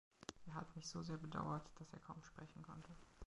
[0.47, 2.89] Er hat mich so sehr bedauert, dass er kaum sprechen konnte.